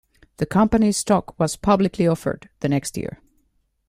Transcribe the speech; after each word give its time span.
The 0.37 0.47
company's 0.47 0.97
stock 0.97 1.37
was 1.39 1.55
publicly 1.55 2.07
offered 2.07 2.49
the 2.61 2.69
next 2.69 2.97
year. 2.97 3.21